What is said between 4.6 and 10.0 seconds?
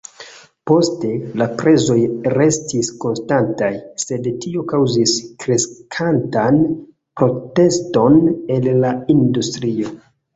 kaŭzis kreskantan proteston el la industrio.